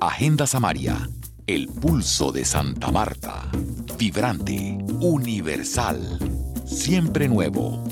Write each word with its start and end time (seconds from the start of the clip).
Agenda 0.00 0.46
Samaria, 0.46 1.08
el 1.46 1.68
pulso 1.68 2.30
de 2.30 2.44
Santa 2.44 2.92
Marta. 2.92 3.50
Vibrante, 3.98 4.76
universal, 5.00 6.18
siempre 6.66 7.28
nuevo. 7.28 7.82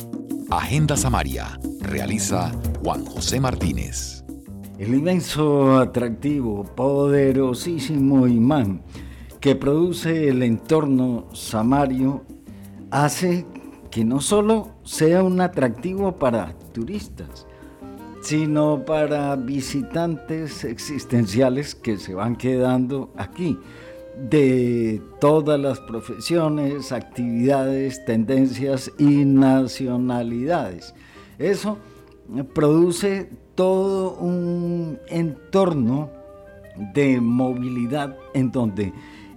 Agenda 0.50 0.98
Samaria, 0.98 1.58
realiza 1.80 2.52
Juan 2.82 3.06
José 3.06 3.40
Martínez. 3.40 4.22
El 4.78 4.94
inmenso, 4.94 5.78
atractivo, 5.78 6.64
poderosísimo 6.64 8.28
imán 8.28 8.82
que 9.40 9.56
produce 9.56 10.28
el 10.28 10.42
entorno 10.42 11.28
samario 11.32 12.26
hace 12.90 13.46
que 13.90 14.04
no 14.04 14.20
solo 14.20 14.76
sea 14.84 15.22
un 15.22 15.40
atractivo 15.40 16.18
para 16.18 16.54
turistas, 16.72 17.46
sino 18.24 18.86
para 18.86 19.36
visitantes 19.36 20.64
existenciales 20.64 21.74
que 21.74 21.98
se 21.98 22.14
van 22.14 22.36
quedando 22.36 23.12
aquí, 23.16 23.58
de 24.30 25.02
todas 25.20 25.60
las 25.60 25.78
profesiones, 25.80 26.90
actividades, 26.90 28.02
tendencias 28.06 28.90
y 28.98 29.26
nacionalidades. 29.26 30.94
Eso 31.38 31.76
produce 32.54 33.28
todo 33.54 34.14
un 34.14 34.98
entorno 35.08 36.08
de 36.94 37.20
movilidad 37.20 38.16
en 38.32 38.50
donde 38.50 38.94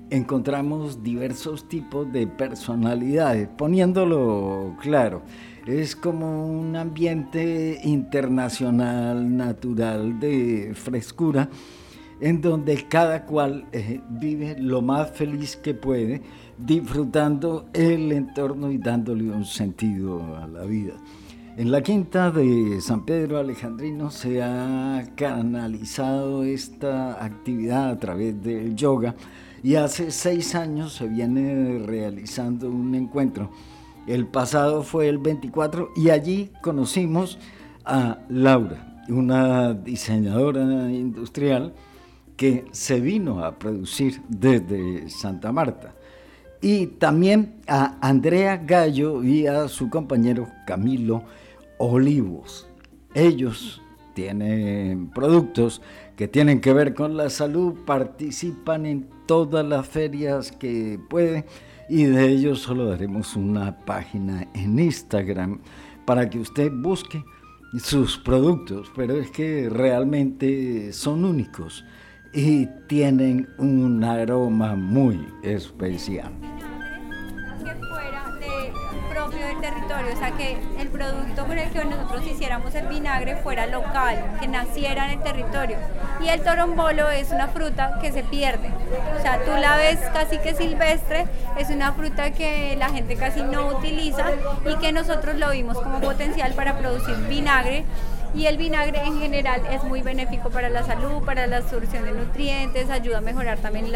encontramos 0.09 1.04
diversos 1.04 1.67
tipos 1.67 2.09
de 2.14 2.26
personalidades, 2.26 3.50
poniéndolo 3.50 4.78
claro 4.81 5.23
es 5.67 5.95
como 5.95 6.48
un 6.48 6.76
ambiente 6.76 7.80
internacional, 7.84 9.35
natural, 9.35 10.17
de 10.20 10.71
frescura, 10.73 11.49
en 12.21 12.41
donde 12.41 12.88
cada 12.88 13.25
cual 13.25 13.66
eh, 13.73 13.99
vive 14.09 14.55
lo 14.58 14.81
más 14.81 15.11
feliz 15.11 15.58
que 15.58 15.73
puede, 15.73 16.22
disfrutando 16.58 17.66
el 17.73 18.11
entorno 18.14 18.72
y 18.72 18.77
dándole 18.77 19.30
un 19.30 19.45
sentido 19.45 20.38
a 20.38 20.47
la 20.47 20.64
vida. 20.64 20.94
En 21.58 21.72
la 21.72 21.81
quinta 21.81 22.31
de 22.31 22.80
San 22.81 23.03
Pedro 23.03 23.38
Alejandrino 23.38 24.09
se 24.09 24.42
ha 24.42 25.03
canalizado 25.16 26.44
esta 26.44 27.23
actividad 27.23 27.89
a 27.89 27.97
través 27.97 28.42
del 28.42 28.75
yoga 28.75 29.16
y 29.64 29.75
hace 29.75 30.11
seis 30.11 30.55
años 30.55 30.94
se 30.94 31.08
viene 31.08 31.80
realizando 31.80 32.70
un 32.70 32.95
encuentro 32.95 33.49
el 34.08 34.25
pasado 34.25 34.83
fue 34.83 35.09
el 35.09 35.17
24 35.17 35.91
y 35.95 36.09
allí 36.09 36.52
conocimos 36.61 37.38
a 37.86 38.19
Laura, 38.30 39.03
una 39.09 39.73
diseñadora 39.73 40.91
industrial 40.91 41.73
que 42.38 42.66
se 42.72 43.02
vino 43.02 43.44
a 43.44 43.59
producir 43.59 44.22
desde 44.30 45.09
Santa 45.09 45.52
Marta. 45.52 45.94
Y 46.61 46.88
también 46.88 47.55
a 47.67 47.97
Andrea 48.02 48.58
Gallo 48.58 49.23
y 49.23 49.45
a 49.45 49.67
su 49.67 49.89
compañero 49.89 50.47
Camilo 50.66 51.23
Olivos. 51.77 52.67
Ellos 53.14 53.81
tienen 54.14 55.09
productos 55.09 55.81
que 56.16 56.27
tienen 56.27 56.61
que 56.61 56.73
ver 56.73 56.95
con 56.95 57.16
la 57.16 57.30
salud, 57.30 57.75
participan 57.86 58.86
en 58.86 59.17
todas 59.28 59.66
las 59.66 59.88
ferias 59.88 60.52
que 60.52 61.00
pueden 61.09 61.45
y 61.89 62.03
de 62.06 62.28
ellos 62.30 62.59
solo 62.59 62.86
daremos 62.86 63.36
una 63.36 63.78
página 63.86 64.47
en 64.53 64.80
Instagram 64.80 65.59
para 66.06 66.30
que 66.30 66.39
usted 66.39 66.72
busque 66.73 67.23
sus 67.80 68.17
productos, 68.17 68.92
pero 68.95 69.16
es 69.16 69.30
que 69.31 69.70
realmente 69.70 70.92
son 70.94 71.25
únicos 71.25 71.83
y 72.33 72.66
tienen 72.88 73.48
un 73.58 74.03
aroma 74.03 74.75
muy 74.75 75.20
especial 75.44 76.31
o 80.05 80.17
sea 80.17 80.31
que 80.31 80.58
el 80.80 80.87
producto 80.89 81.45
con 81.45 81.58
el 81.58 81.69
que 81.69 81.85
nosotros 81.85 82.25
hiciéramos 82.25 82.73
el 82.75 82.87
vinagre 82.87 83.37
fuera 83.37 83.65
local, 83.65 84.37
que 84.39 84.47
naciera 84.47 85.05
en 85.05 85.19
el 85.19 85.23
territorio. 85.23 85.77
Y 86.23 86.30
el 86.30 86.41
torombolo 86.41 87.09
es 87.09 87.31
una 87.31 87.47
fruta 87.47 87.99
que 88.02 88.11
se 88.11 88.23
pierde, 88.23 88.69
o 89.17 89.21
sea, 89.21 89.43
tú 89.43 89.52
la 89.59 89.77
ves 89.77 89.99
casi 90.13 90.37
que 90.39 90.53
silvestre, 90.55 91.25
es 91.58 91.69
una 91.69 91.93
fruta 91.93 92.31
que 92.31 92.75
la 92.77 92.89
gente 92.89 93.15
casi 93.15 93.41
no 93.41 93.67
utiliza 93.67 94.25
y 94.65 94.75
que 94.77 94.91
nosotros 94.91 95.35
lo 95.35 95.52
vimos 95.52 95.77
como 95.77 95.99
potencial 95.99 96.53
para 96.53 96.77
producir 96.77 97.15
vinagre 97.27 97.85
y 98.36 98.45
el 98.45 98.58
vinagre 98.58 99.02
en 99.04 99.20
general 99.20 99.61
es 99.71 99.83
muy 99.83 100.02
benéfico 100.02 100.49
para 100.49 100.70
la 100.70 100.83
salud, 100.83 101.23
para 101.23 101.48
la 101.48 101.58
absorción 101.58 102.05
de 102.05 102.11
nutrientes, 102.11 102.89
ayuda 102.89 103.20
a 103.20 103.21
mejorar 103.21 103.58
también 103.58 103.88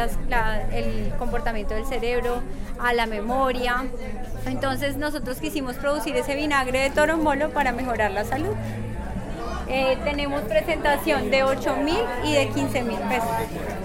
el 0.72 1.14
comportamiento 1.18 1.74
del 1.74 1.86
cerebro, 1.86 2.42
a 2.80 2.94
la 2.94 3.06
memoria. 3.06 3.86
Entonces 4.46 4.97
nosotros 4.97 5.38
quisimos 5.38 5.75
producir 5.75 6.16
ese 6.16 6.36
vinagre 6.36 6.80
de 6.80 6.90
torombolo 6.90 7.50
para 7.52 7.72
mejorar 7.72 8.12
la 8.12 8.25
salud. 8.25 8.56
Eh, 9.68 9.97
tenemos 10.03 10.42
presentación 10.42 11.31
de 11.31 11.44
8 11.44 11.78
mil 11.78 12.02
y 12.25 12.34
de 12.34 12.50
15 12.50 12.84
mil 12.84 13.00
pesos. 13.00 13.30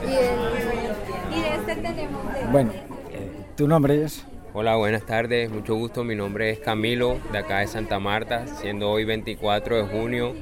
Y, 0.04 1.40
de 1.40 1.54
este 1.54 1.76
tenemos... 1.76 2.22
Bueno, 2.50 2.72
eh, 3.12 3.30
¿tu 3.56 3.68
nombre 3.68 4.02
es? 4.02 4.24
Hola, 4.58 4.74
buenas 4.76 5.04
tardes, 5.04 5.50
mucho 5.50 5.74
gusto. 5.74 6.02
Mi 6.02 6.14
nombre 6.14 6.48
es 6.48 6.58
Camilo, 6.60 7.18
de 7.30 7.36
acá 7.36 7.58
de 7.58 7.66
Santa 7.66 7.98
Marta, 7.98 8.46
siendo 8.46 8.88
hoy 8.88 9.04
24 9.04 9.76
de 9.76 9.82
junio 9.82 10.32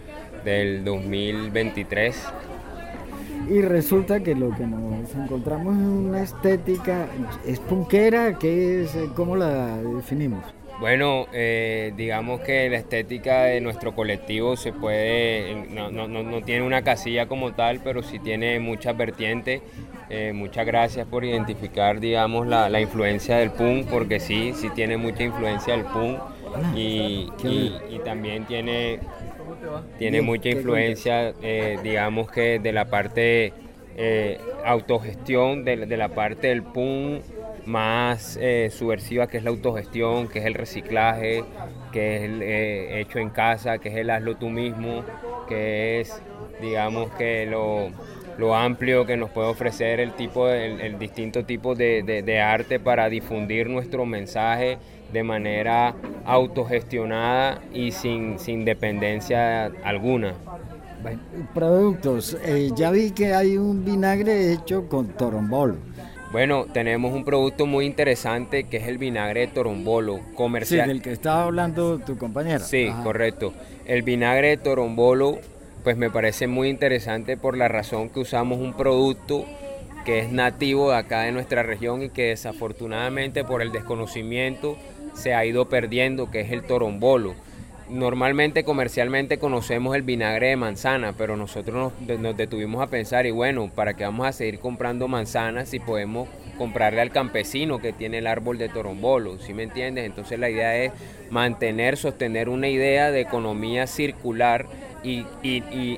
del 0.44 0.84
2023. 0.84 2.24
Y 3.50 3.60
resulta 3.62 4.20
que 4.20 4.36
lo 4.36 4.54
que 4.54 4.68
nos 4.68 5.12
encontramos 5.16 5.74
es 5.74 5.82
una 5.82 6.22
estética, 6.22 7.08
es 7.44 7.58
punquera, 7.58 8.38
que 8.38 8.84
es, 8.84 8.96
¿cómo 9.16 9.34
la 9.34 9.78
definimos? 9.78 10.44
Bueno, 10.80 11.26
eh, 11.32 11.92
digamos 11.96 12.40
que 12.40 12.68
la 12.68 12.78
estética 12.78 13.44
de 13.44 13.60
nuestro 13.60 13.94
colectivo 13.94 14.56
se 14.56 14.72
puede, 14.72 15.66
no, 15.70 15.90
no, 15.90 16.08
no, 16.08 16.42
tiene 16.42 16.66
una 16.66 16.82
casilla 16.82 17.26
como 17.26 17.52
tal, 17.52 17.80
pero 17.82 18.02
sí 18.02 18.18
tiene 18.18 18.58
muchas 18.58 18.96
vertientes. 18.96 19.62
Eh, 20.10 20.32
muchas 20.34 20.66
gracias 20.66 21.06
por 21.06 21.24
identificar, 21.24 22.00
digamos, 22.00 22.46
la, 22.46 22.68
la, 22.68 22.80
influencia 22.80 23.36
del 23.36 23.50
punk, 23.50 23.86
porque 23.88 24.20
sí, 24.20 24.52
sí 24.54 24.68
tiene 24.74 24.96
mucha 24.96 25.22
influencia 25.22 25.76
del 25.76 25.86
punk 25.86 26.18
y, 26.74 27.30
y, 27.42 28.00
también 28.04 28.44
tiene, 28.44 28.98
tiene 29.98 30.20
mucha 30.22 30.50
influencia, 30.50 31.32
eh, 31.40 31.78
digamos 31.82 32.30
que 32.30 32.58
de 32.58 32.72
la 32.72 32.84
parte 32.86 33.52
autogestión, 34.64 35.64
de, 35.64 35.86
de 35.86 35.96
la 35.96 36.08
parte 36.08 36.48
del 36.48 36.64
punk 36.64 37.22
más 37.66 38.38
eh, 38.40 38.70
subversiva 38.72 39.26
que 39.26 39.38
es 39.38 39.44
la 39.44 39.50
autogestión, 39.50 40.28
que 40.28 40.40
es 40.40 40.46
el 40.46 40.54
reciclaje, 40.54 41.44
que 41.92 42.16
es 42.16 42.22
el 42.22 42.42
eh, 42.42 43.00
hecho 43.00 43.18
en 43.18 43.30
casa, 43.30 43.78
que 43.78 43.88
es 43.88 43.96
el 43.96 44.10
hazlo 44.10 44.36
tú 44.36 44.50
mismo, 44.50 45.04
que 45.48 46.00
es, 46.00 46.20
digamos, 46.60 47.10
que 47.12 47.46
lo, 47.46 48.54
amplio 48.54 49.06
que 49.06 49.16
nos 49.16 49.30
puede 49.30 49.48
ofrecer 49.48 50.00
el, 50.00 50.12
tipo, 50.12 50.48
el, 50.48 50.98
distinto 50.98 51.44
tipo 51.44 51.74
de, 51.74 52.40
arte 52.40 52.80
para 52.80 53.08
difundir 53.08 53.68
nuestro 53.68 54.04
mensaje 54.04 54.78
de 55.12 55.22
manera 55.22 55.94
autogestionada 56.24 57.62
y 57.72 57.92
sin, 57.92 58.38
sin 58.38 58.64
dependencia 58.64 59.66
alguna. 59.84 60.34
productos, 61.54 62.36
eh, 62.44 62.70
ya 62.74 62.90
vi 62.90 63.12
que 63.12 63.34
hay 63.34 63.56
un 63.56 63.84
vinagre 63.84 64.52
hecho 64.52 64.88
con 64.88 65.08
torombolo. 65.08 65.93
Bueno, 66.34 66.66
tenemos 66.72 67.14
un 67.14 67.24
producto 67.24 67.64
muy 67.64 67.86
interesante 67.86 68.64
que 68.64 68.78
es 68.78 68.88
el 68.88 68.98
vinagre 68.98 69.42
de 69.42 69.46
torombolo 69.46 70.18
comercial. 70.34 70.86
Sí, 70.86 70.88
del 70.88 71.00
que 71.00 71.12
estaba 71.12 71.44
hablando 71.44 72.00
tu 72.00 72.18
compañera. 72.18 72.58
Sí, 72.58 72.90
correcto. 73.04 73.54
El 73.84 74.02
vinagre 74.02 74.48
de 74.48 74.56
torombolo, 74.56 75.38
pues 75.84 75.96
me 75.96 76.10
parece 76.10 76.48
muy 76.48 76.70
interesante 76.70 77.36
por 77.36 77.56
la 77.56 77.68
razón 77.68 78.08
que 78.08 78.18
usamos 78.18 78.58
un 78.58 78.74
producto 78.74 79.44
que 80.04 80.18
es 80.18 80.32
nativo 80.32 80.90
de 80.90 80.96
acá 80.96 81.20
de 81.20 81.30
nuestra 81.30 81.62
región 81.62 82.02
y 82.02 82.08
que 82.08 82.30
desafortunadamente 82.30 83.44
por 83.44 83.62
el 83.62 83.70
desconocimiento 83.70 84.76
se 85.14 85.34
ha 85.34 85.46
ido 85.46 85.68
perdiendo, 85.68 86.32
que 86.32 86.40
es 86.40 86.50
el 86.50 86.64
torombolo. 86.64 87.36
Normalmente 87.88 88.64
comercialmente 88.64 89.38
conocemos 89.38 89.94
el 89.94 90.02
vinagre 90.02 90.48
de 90.48 90.56
manzana, 90.56 91.12
pero 91.16 91.36
nosotros 91.36 91.92
nos, 92.18 92.36
detuvimos 92.36 92.82
a 92.82 92.86
pensar 92.86 93.26
y 93.26 93.30
bueno, 93.30 93.70
¿para 93.74 93.94
qué 93.94 94.04
vamos 94.04 94.26
a 94.26 94.32
seguir 94.32 94.58
comprando 94.58 95.06
manzanas 95.06 95.68
si 95.68 95.80
podemos 95.80 96.26
comprarle 96.56 97.02
al 97.02 97.10
campesino 97.10 97.80
que 97.80 97.92
tiene 97.92 98.18
el 98.18 98.26
árbol 98.26 98.56
de 98.56 98.70
torombolo? 98.70 99.38
¿Sí 99.38 99.52
me 99.52 99.64
entiendes? 99.64 100.06
Entonces 100.06 100.38
la 100.38 100.48
idea 100.48 100.76
es 100.82 100.92
mantener, 101.30 101.98
sostener 101.98 102.48
una 102.48 102.68
idea 102.68 103.10
de 103.10 103.20
economía 103.20 103.86
circular 103.86 104.66
y, 105.02 105.26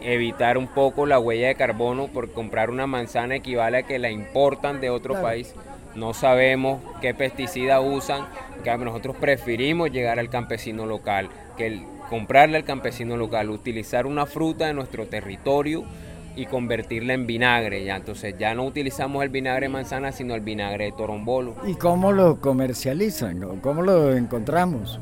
evitar 0.05 0.59
un 0.59 0.67
poco 0.67 1.07
la 1.07 1.21
huella 1.21 1.47
de 1.47 1.55
carbono 1.55 2.09
por 2.09 2.33
comprar 2.33 2.71
una 2.71 2.89
manzana 2.89 3.37
equivale 3.37 3.79
a 3.79 3.83
que 3.85 4.01
la 4.01 4.11
importan 4.11 4.81
de 4.81 4.91
otro 4.91 5.23
país 5.23 5.55
no 5.97 6.15
sabemos 6.15 6.81
qué 7.01 7.15
pesticida 7.15 7.81
usan, 7.81 8.27
que 8.63 8.77
nosotros 8.79 9.17
preferimos 9.17 9.91
llegar 9.91 10.19
al 10.19 10.29
campesino 10.29 10.87
local, 10.87 11.29
que 11.57 11.67
el, 11.67 11.83
comprarle 12.09 12.57
al 12.57 12.65
campesino 12.65 13.17
local, 13.17 13.51
utilizar 13.51 14.07
una 14.07 14.27
fruta 14.27 14.67
de 14.67 14.75
nuestro 14.75 15.07
territorio 15.07 15.85
y 16.37 16.47
convertirla 16.47 17.15
en 17.15 17.27
vinagre. 17.27 17.85
Ya. 17.85 17.97
Entonces 17.97 18.35
ya 18.39 18.55
no 18.55 18.65
utilizamos 18.65 19.23
el 19.23 19.31
vinagre 19.31 19.67
de 19.67 19.71
manzana, 19.71 20.13
sino 20.13 20.35
el 20.35 20.43
vinagre 20.43 20.87
de 20.87 20.93
torombolo. 20.93 21.57
¿Y 21.67 21.75
cómo 21.75 22.13
lo 22.13 22.41
comercializan? 22.41 23.61
¿Cómo 23.61 23.83
lo 23.83 24.15
encontramos? 24.15 25.01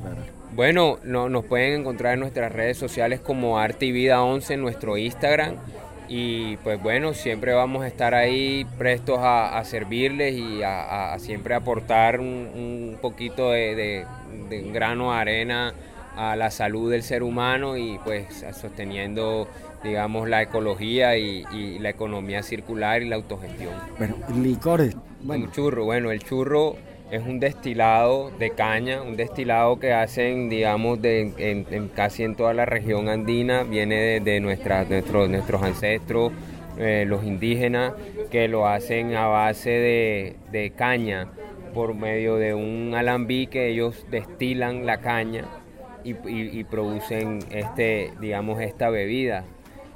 Bueno, 0.54 0.98
no, 1.02 1.28
nos 1.28 1.44
pueden 1.44 1.80
encontrar 1.80 2.14
en 2.14 2.20
nuestras 2.20 2.52
redes 2.52 2.78
sociales 2.78 3.20
como 3.20 3.58
Arte 3.58 3.86
y 3.86 3.92
Vida 3.92 4.22
11 4.22 4.54
en 4.54 4.60
nuestro 4.60 4.96
Instagram. 4.96 5.56
Y 6.16 6.58
pues 6.58 6.80
bueno, 6.80 7.12
siempre 7.12 7.54
vamos 7.54 7.82
a 7.82 7.88
estar 7.88 8.14
ahí 8.14 8.64
prestos 8.78 9.18
a, 9.20 9.60
servirles 9.64 10.36
y 10.36 10.62
a, 10.62 11.16
siempre 11.18 11.56
aportar 11.56 12.20
un, 12.20 12.96
poquito 13.02 13.50
de, 13.50 14.06
grano 14.72 15.10
de 15.10 15.18
arena 15.18 15.74
a 16.16 16.36
la 16.36 16.52
salud 16.52 16.88
del 16.88 17.02
ser 17.02 17.24
humano 17.24 17.76
y 17.76 17.98
pues 18.04 18.46
sosteniendo 18.52 19.48
digamos, 19.82 20.28
la 20.28 20.42
ecología 20.42 21.16
y, 21.16 21.80
la 21.80 21.90
economía 21.90 22.44
circular 22.44 23.02
y 23.02 23.08
la 23.08 23.16
autogestión. 23.16 23.74
Bueno, 23.98 24.14
licores. 24.40 24.96
Bueno. 25.20 25.46
Un 25.46 25.50
churro, 25.50 25.84
bueno, 25.84 26.12
el 26.12 26.22
churro 26.22 26.76
es 27.10 27.22
un 27.22 27.38
destilado 27.38 28.30
de 28.38 28.50
caña, 28.50 29.02
un 29.02 29.16
destilado 29.16 29.78
que 29.78 29.92
hacen, 29.92 30.48
digamos, 30.48 31.00
de, 31.00 31.32
en, 31.38 31.88
casi 31.88 32.24
en 32.24 32.34
toda 32.34 32.54
la 32.54 32.64
región 32.64 33.08
andina, 33.08 33.62
viene 33.62 34.20
de, 34.20 34.40
nuestra, 34.40 34.84
nuestros 34.84 35.62
ancestros, 35.62 36.32
eh, 36.78 37.04
los 37.06 37.24
indígenas, 37.24 37.92
que 38.30 38.48
lo 38.48 38.66
hacen 38.66 39.14
a 39.14 39.26
base 39.26 40.36
de, 40.50 40.72
caña 40.76 41.28
por 41.74 41.94
medio 41.94 42.36
de 42.36 42.54
un 42.54 42.94
alambique, 42.94 43.68
ellos 43.68 44.06
destilan 44.10 44.86
la 44.86 44.98
caña 44.98 45.44
y, 46.04 46.14
y 46.26 46.64
producen 46.64 47.40
este, 47.50 48.12
digamos, 48.20 48.60
esta 48.60 48.90
bebida. 48.90 49.44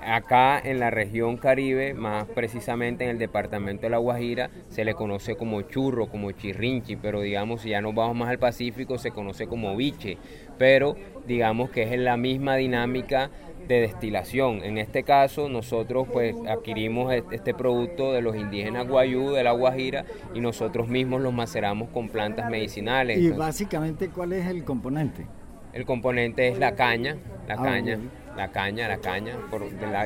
Acá 0.00 0.60
en 0.60 0.78
la 0.78 0.90
región 0.90 1.36
Caribe, 1.36 1.92
más 1.92 2.26
precisamente 2.26 3.04
en 3.04 3.10
el 3.10 3.18
departamento 3.18 3.82
de 3.82 3.90
La 3.90 3.98
Guajira, 3.98 4.50
se 4.68 4.84
le 4.84 4.94
conoce 4.94 5.36
como 5.36 5.62
churro, 5.62 6.08
como 6.08 6.30
chirrinchi, 6.30 6.96
pero 6.96 7.20
digamos, 7.20 7.62
si 7.62 7.70
ya 7.70 7.80
nos 7.80 7.94
vamos 7.94 8.16
más 8.16 8.28
al 8.28 8.38
Pacífico, 8.38 8.98
se 8.98 9.10
conoce 9.10 9.48
como 9.48 9.76
biche, 9.76 10.16
pero 10.56 10.96
digamos 11.26 11.70
que 11.70 11.82
es 11.82 11.98
la 11.98 12.16
misma 12.16 12.56
dinámica 12.56 13.30
de 13.66 13.80
destilación. 13.80 14.62
En 14.64 14.78
este 14.78 15.02
caso, 15.02 15.48
nosotros 15.48 16.06
pues 16.12 16.34
adquirimos 16.48 17.12
este 17.12 17.52
producto 17.52 18.12
de 18.12 18.22
los 18.22 18.36
indígenas 18.36 18.88
guayú 18.88 19.32
de 19.32 19.42
La 19.42 19.52
Guajira 19.52 20.04
y 20.32 20.40
nosotros 20.40 20.88
mismos 20.88 21.20
los 21.20 21.34
maceramos 21.34 21.90
con 21.90 22.08
plantas 22.08 22.50
medicinales. 22.50 23.18
¿Y 23.18 23.30
básicamente 23.30 24.08
cuál 24.08 24.32
es 24.32 24.46
el 24.46 24.64
componente? 24.64 25.26
El 25.72 25.84
componente 25.84 26.48
es 26.48 26.58
la 26.58 26.74
caña, 26.74 27.16
la 27.46 27.54
ah, 27.54 27.62
caña 27.62 27.98
la 28.38 28.48
caña, 28.48 28.88
la 28.88 28.98
caña. 28.98 29.36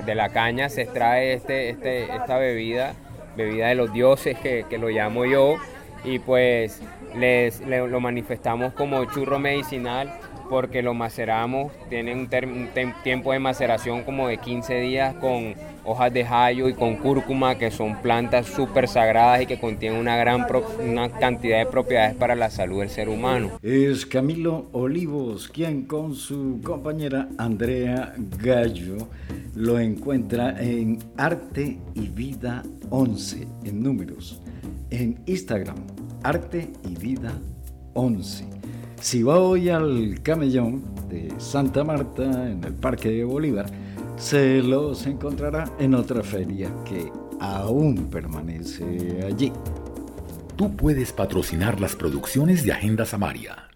de, 0.06 0.14
la, 0.14 0.28
caña 0.30 0.68
se 0.70 0.82
extrae 0.82 1.34
este, 1.34 1.68
este, 1.68 2.04
esta 2.04 2.38
bebida, 2.38 2.94
bebida 3.36 3.68
de 3.68 3.74
los 3.74 3.92
dioses 3.92 4.38
que, 4.38 4.78
lo 4.78 4.88
llamo 4.88 5.26
yo, 5.26 5.56
y 6.02 6.18
pues 6.18 6.80
les, 7.14 7.60
lo 7.60 8.00
manifestamos 8.00 8.72
como 8.72 9.04
churro 9.04 9.38
medicinal 9.38 10.18
porque 10.52 10.82
lo 10.82 10.92
maceramos, 10.92 11.72
tiene 11.88 12.12
un, 12.12 12.28
tiempo 13.02 13.32
de 13.32 13.38
maceración 13.38 14.02
como 14.02 14.28
de 14.28 14.36
15 14.36 14.80
días 14.80 15.14
con 15.14 15.54
hojas 15.82 16.12
de 16.12 16.26
jayo 16.26 16.68
y 16.68 16.74
con 16.74 16.96
cúrcuma, 16.96 17.56
que 17.56 17.70
son 17.70 18.02
plantas 18.02 18.48
súper 18.48 18.86
sagradas 18.86 19.40
y 19.40 19.46
que 19.46 19.58
contienen 19.58 19.98
una 19.98 20.14
gran 20.18 20.44
una 20.86 21.08
cantidad 21.08 21.58
de 21.58 21.64
propiedades 21.64 22.16
para 22.16 22.34
la 22.34 22.50
salud 22.50 22.80
del 22.80 22.90
ser 22.90 23.08
humano. 23.08 23.58
Es 23.62 24.04
Camilo 24.04 24.68
Olivos 24.72 25.48
quien 25.48 25.86
con 25.86 26.14
su 26.14 26.60
compañera 26.62 27.30
Andrea 27.38 28.12
Gallo 28.38 29.08
lo 29.54 29.80
encuentra 29.80 30.62
en 30.62 30.98
Arte 31.16 31.78
y 31.94 32.08
Vida 32.08 32.62
11 32.90 33.48
en 33.64 33.82
números, 33.82 34.42
en 34.90 35.18
Instagram, 35.24 35.78
Arte 36.22 36.70
y 36.84 36.94
Vida 36.94 37.32
11 37.94 38.61
si 39.02 39.24
va 39.24 39.34
al 39.34 40.20
camellón 40.22 40.82
de 41.10 41.28
Santa 41.38 41.82
Marta, 41.82 42.22
en 42.48 42.62
el 42.62 42.72
Parque 42.72 43.10
de 43.10 43.24
Bolívar, 43.24 43.66
se 44.16 44.62
los 44.62 45.06
encontrará 45.06 45.70
en 45.80 45.94
otra 45.94 46.22
feria 46.22 46.72
que 46.84 47.10
aún 47.40 48.08
permanece 48.08 49.24
allí. 49.26 49.52
Tú 50.56 50.76
puedes 50.76 51.12
patrocinar 51.12 51.80
las 51.80 51.96
producciones 51.96 52.64
de 52.64 52.72
Agenda 52.72 53.04
Samaria. 53.04 53.68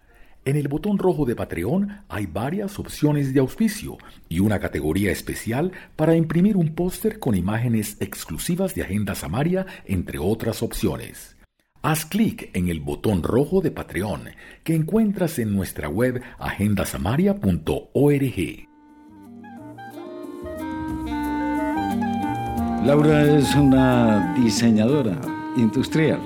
En 0.45 0.55
el 0.55 0.69
botón 0.69 0.97
rojo 0.97 1.25
de 1.25 1.35
Patreon 1.35 2.03
hay 2.07 2.25
varias 2.25 2.79
opciones 2.79 3.33
de 3.33 3.41
auspicio 3.41 3.97
y 4.29 4.39
una 4.39 4.59
categoría 4.61 5.11
especial 5.11 5.73
para 5.97 6.15
imprimir 6.15 6.55
un 6.55 6.73
póster 6.73 7.19
con 7.19 7.35
imágenes 7.35 7.97
exclusivas 7.99 8.73
de 8.73 8.83
Agenda 8.83 9.13
Samaria, 9.13 9.65
entre 9.85 10.19
otras 10.19 10.63
opciones. 10.63 11.36
Haz 11.81 12.05
clic 12.05 12.49
en 12.53 12.69
el 12.69 12.79
botón 12.79 13.23
rojo 13.23 13.61
de 13.61 13.71
Patreon 13.71 14.29
que 14.63 14.75
encuentras 14.75 15.39
en 15.39 15.55
nuestra 15.55 15.89
web 15.89 16.21
agendasamaria.org. 16.39 18.67
Laura 22.83 23.37
es 23.37 23.55
una 23.55 24.33
diseñadora 24.35 25.19
industrial 25.57 26.19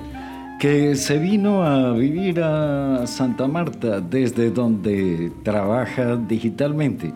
que 0.59 0.95
se 0.95 1.17
vino 1.17 1.63
a 1.63 1.93
vivir 1.93 2.41
a 2.41 3.07
Santa 3.07 3.47
Marta 3.47 3.99
desde 3.99 4.51
donde 4.51 5.31
trabaja 5.43 6.15
digitalmente 6.15 7.11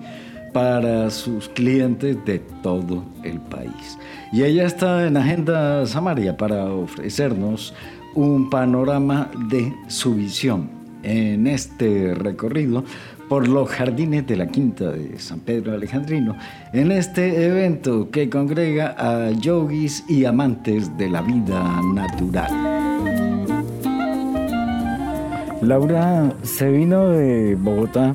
para 0.52 1.12
sus 1.12 1.48
clientes 1.50 2.18
de 2.26 2.40
todo 2.64 3.04
el 3.24 3.40
país. 3.40 4.00
Y 4.32 4.44
ella 4.44 4.66
está 4.66 5.06
en 5.06 5.18
Agenda 5.18 5.86
Samaria 5.86 6.38
para 6.38 6.66
ofrecernos 6.66 7.74
un 8.16 8.50
panorama 8.50 9.30
de 9.50 9.74
su 9.88 10.16
visión 10.16 10.70
en 11.04 11.46
este 11.48 12.16
recorrido 12.16 12.84
por 13.30 13.48
los 13.48 13.70
jardines 13.70 14.26
de 14.28 14.36
la 14.36 14.48
Quinta 14.48 14.92
de 14.92 15.20
San 15.20 15.40
Pedro 15.40 15.74
Alejandrino, 15.74 16.36
en 16.74 16.92
este 16.92 17.46
evento 17.46 18.10
que 18.12 18.30
congrega 18.30 18.96
a 18.98 19.32
yogis 19.32 20.04
y 20.08 20.26
amantes 20.26 20.96
de 20.98 21.10
la 21.10 21.22
vida 21.22 21.82
natural. 21.94 22.52
Laura 25.62 26.32
se 26.44 26.70
vino 26.70 27.10
de 27.10 27.56
Bogotá 27.56 28.14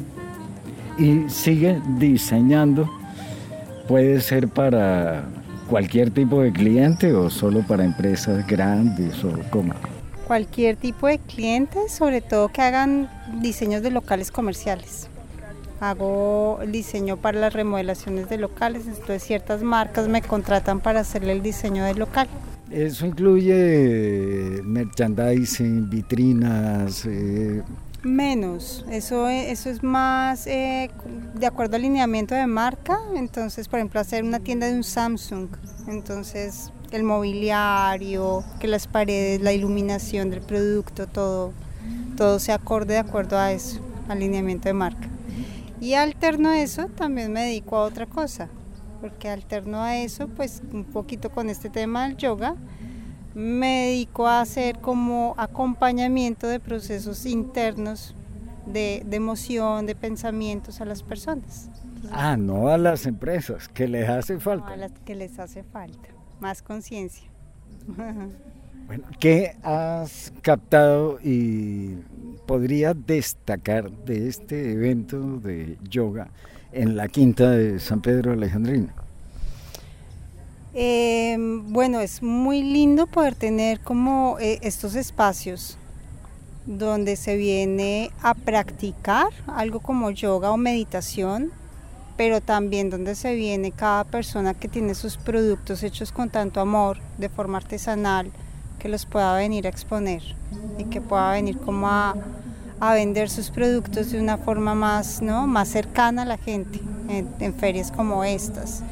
y 0.98 1.28
sigue 1.28 1.80
diseñando. 1.98 2.88
Puede 3.88 4.20
ser 4.20 4.46
para 4.48 5.24
cualquier 5.68 6.10
tipo 6.10 6.42
de 6.42 6.52
cliente 6.52 7.12
o 7.12 7.28
solo 7.30 7.62
para 7.66 7.84
empresas 7.84 8.46
grandes 8.46 9.24
o 9.24 9.32
cómo? 9.50 9.72
Cualquier 10.30 10.76
tipo 10.76 11.08
de 11.08 11.18
cliente, 11.18 11.88
sobre 11.88 12.20
todo 12.20 12.50
que 12.50 12.62
hagan 12.62 13.10
diseños 13.42 13.82
de 13.82 13.90
locales 13.90 14.30
comerciales. 14.30 15.08
Hago 15.80 16.60
el 16.62 16.70
diseño 16.70 17.16
para 17.16 17.40
las 17.40 17.52
remodelaciones 17.52 18.28
de 18.28 18.36
locales, 18.36 18.86
entonces 18.86 19.24
ciertas 19.24 19.64
marcas 19.64 20.06
me 20.06 20.22
contratan 20.22 20.78
para 20.78 21.00
hacerle 21.00 21.32
el 21.32 21.42
diseño 21.42 21.84
del 21.84 21.98
local. 21.98 22.28
Eso 22.70 23.06
incluye 23.06 24.60
merchandising, 24.62 25.90
vitrinas, 25.90 27.06
eh, 27.06 27.64
Menos, 28.04 28.86
eso, 28.88 29.28
eso 29.28 29.68
es 29.68 29.82
más 29.82 30.46
eh, 30.46 30.92
de 31.34 31.46
acuerdo 31.46 31.74
al 31.74 31.82
lineamiento 31.82 32.36
de 32.36 32.46
marca, 32.46 33.00
entonces 33.16 33.66
por 33.66 33.80
ejemplo 33.80 33.98
hacer 33.98 34.22
una 34.22 34.38
tienda 34.38 34.68
de 34.68 34.76
un 34.76 34.84
Samsung, 34.84 35.48
entonces 35.88 36.70
el 36.96 37.04
mobiliario, 37.04 38.44
que 38.58 38.68
las 38.68 38.86
paredes, 38.86 39.40
la 39.40 39.52
iluminación 39.52 40.30
del 40.30 40.40
producto, 40.40 41.06
todo, 41.06 41.52
todo 42.16 42.38
se 42.38 42.52
acorde 42.52 42.94
de 42.94 43.00
acuerdo 43.00 43.38
a 43.38 43.52
eso, 43.52 43.80
al 44.08 44.20
lineamiento 44.20 44.68
de 44.68 44.74
marca. 44.74 45.08
Y 45.80 45.94
alterno 45.94 46.50
a 46.50 46.60
eso 46.60 46.86
también 46.88 47.32
me 47.32 47.42
dedico 47.42 47.76
a 47.76 47.84
otra 47.84 48.06
cosa, 48.06 48.48
porque 49.00 49.28
alterno 49.28 49.82
a 49.82 49.96
eso 49.96 50.28
pues 50.28 50.62
un 50.72 50.84
poquito 50.84 51.30
con 51.30 51.48
este 51.48 51.70
tema 51.70 52.06
del 52.06 52.16
yoga, 52.16 52.54
me 53.34 53.86
dedico 53.86 54.26
a 54.26 54.40
hacer 54.40 54.78
como 54.78 55.34
acompañamiento 55.38 56.46
de 56.48 56.60
procesos 56.60 57.26
internos 57.26 58.14
de, 58.66 59.04
emoción, 59.10 59.86
de 59.86 59.94
pensamientos 59.94 60.80
a 60.80 60.84
las 60.84 61.02
personas. 61.02 61.70
ah, 62.12 62.36
no 62.36 62.68
a 62.68 62.78
las 62.78 63.06
empresas, 63.06 63.68
que 63.68 63.88
les 63.88 64.08
hace 64.08 64.38
falta. 64.38 64.68
a 64.68 64.76
las 64.76 64.92
que 65.04 65.14
les 65.14 65.38
hace 65.38 65.62
falta, 65.62 66.08
más 66.40 66.62
conciencia. 66.62 67.24
bueno, 68.86 69.04
¿qué 69.18 69.56
has 69.62 70.32
captado 70.42 71.18
y 71.22 71.96
podría 72.46 72.94
destacar 72.94 73.90
de 73.90 74.28
este 74.28 74.72
evento 74.72 75.38
de 75.38 75.78
yoga 75.88 76.28
en 76.72 76.96
la 76.96 77.08
quinta 77.08 77.50
de 77.50 77.78
San 77.78 78.00
Pedro 78.00 78.32
Alejandrino? 78.32 78.88
Eh, 80.72 81.36
bueno, 81.38 82.00
es 82.00 82.22
muy 82.22 82.62
lindo 82.62 83.06
poder 83.06 83.34
tener 83.34 83.80
como 83.80 84.38
eh, 84.38 84.58
estos 84.62 84.94
espacios 84.94 85.76
donde 86.66 87.16
se 87.16 87.36
viene 87.36 88.10
a 88.22 88.34
practicar 88.34 89.28
algo 89.48 89.80
como 89.80 90.10
yoga 90.10 90.52
o 90.52 90.56
meditación, 90.56 91.50
pero 92.20 92.42
también 92.42 92.90
donde 92.90 93.14
se 93.14 93.34
viene 93.34 93.72
cada 93.72 94.04
persona 94.04 94.52
que 94.52 94.68
tiene 94.68 94.94
sus 94.94 95.16
productos 95.16 95.82
hechos 95.82 96.12
con 96.12 96.28
tanto 96.28 96.60
amor, 96.60 96.98
de 97.16 97.30
forma 97.30 97.56
artesanal, 97.56 98.30
que 98.78 98.90
los 98.90 99.06
pueda 99.06 99.34
venir 99.34 99.64
a 99.66 99.70
exponer 99.70 100.20
y 100.76 100.84
que 100.84 101.00
pueda 101.00 101.32
venir 101.32 101.56
como 101.56 101.88
a, 101.88 102.14
vender 102.92 103.30
sus 103.30 103.50
productos 103.50 104.12
de 104.12 104.20
una 104.20 104.36
forma 104.36 104.74
más, 104.74 105.22
¿no? 105.22 105.46
más 105.46 105.68
cercana 105.68 106.20
a 106.20 106.26
la 106.26 106.36
gente 106.36 106.78
en 107.08 107.54
ferias 107.54 107.90
como 107.90 108.22
estas. 108.22 108.84